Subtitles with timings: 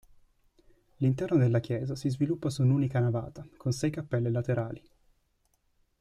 [0.95, 4.83] L'interno della chiesa si sviluppa su un'unica navata, con sei cappelle laterali.